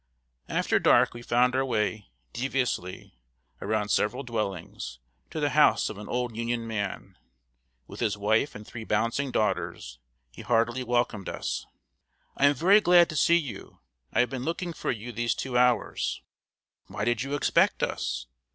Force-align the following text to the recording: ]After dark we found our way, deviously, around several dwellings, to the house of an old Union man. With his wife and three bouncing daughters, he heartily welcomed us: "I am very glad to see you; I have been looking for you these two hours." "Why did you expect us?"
]After 0.63 0.79
dark 0.79 1.13
we 1.13 1.21
found 1.21 1.55
our 1.55 1.63
way, 1.63 2.07
deviously, 2.33 3.19
around 3.61 3.89
several 3.89 4.23
dwellings, 4.23 4.97
to 5.29 5.39
the 5.39 5.51
house 5.51 5.91
of 5.91 5.99
an 5.99 6.09
old 6.09 6.35
Union 6.35 6.65
man. 6.65 7.19
With 7.85 7.99
his 7.99 8.17
wife 8.17 8.55
and 8.55 8.65
three 8.65 8.83
bouncing 8.83 9.29
daughters, 9.29 9.99
he 10.31 10.41
heartily 10.41 10.83
welcomed 10.83 11.29
us: 11.29 11.67
"I 12.35 12.47
am 12.47 12.55
very 12.55 12.81
glad 12.81 13.09
to 13.09 13.15
see 13.15 13.37
you; 13.37 13.79
I 14.11 14.21
have 14.21 14.31
been 14.31 14.41
looking 14.43 14.73
for 14.73 14.89
you 14.89 15.11
these 15.11 15.35
two 15.35 15.55
hours." 15.55 16.23
"Why 16.87 17.05
did 17.05 17.21
you 17.21 17.35
expect 17.35 17.83
us?" 17.83 18.25